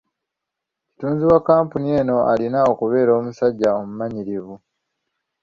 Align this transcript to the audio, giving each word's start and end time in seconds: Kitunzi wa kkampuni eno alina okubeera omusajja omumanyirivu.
Kitunzi 0.89 1.23
wa 1.29 1.39
kkampuni 1.41 1.87
eno 1.99 2.15
alina 2.31 2.59
okubeera 2.71 3.11
omusajja 3.19 3.67
omumanyirivu. 3.79 4.55